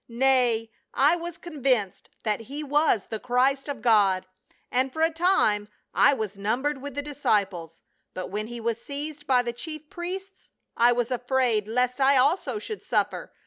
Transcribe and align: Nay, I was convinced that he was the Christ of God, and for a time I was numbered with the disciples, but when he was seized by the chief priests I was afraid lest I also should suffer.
Nay, 0.07 0.71
I 0.95 1.15
was 1.15 1.37
convinced 1.37 2.09
that 2.23 2.39
he 2.39 2.63
was 2.63 3.05
the 3.05 3.19
Christ 3.19 3.69
of 3.69 3.83
God, 3.83 4.25
and 4.71 4.91
for 4.91 5.03
a 5.03 5.11
time 5.13 5.67
I 5.93 6.11
was 6.15 6.39
numbered 6.39 6.81
with 6.81 6.95
the 6.95 7.03
disciples, 7.03 7.83
but 8.15 8.31
when 8.31 8.47
he 8.47 8.59
was 8.59 8.81
seized 8.83 9.27
by 9.27 9.43
the 9.43 9.53
chief 9.53 9.91
priests 9.91 10.49
I 10.75 10.91
was 10.91 11.11
afraid 11.11 11.67
lest 11.67 12.01
I 12.01 12.17
also 12.17 12.57
should 12.57 12.81
suffer. 12.81 13.31